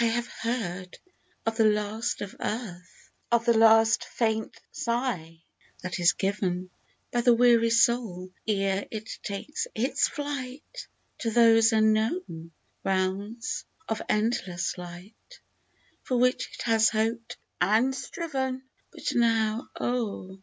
[0.00, 0.98] I HAVE heard
[1.44, 5.42] of the last of Earth, Of the last faint sigh
[5.82, 6.70] that is given
[7.10, 10.88] By the weary soul, ere it takes its flight
[11.18, 12.52] To those unknown
[12.82, 15.40] realms of endless light
[16.02, 20.40] For which it has hoped and striven,— But now, oh